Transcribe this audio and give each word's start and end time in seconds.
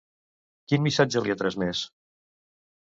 Quin 0.71 0.83
missatge 0.87 1.23
li 1.27 1.35
ha 1.35 1.39
transmès? 1.43 1.87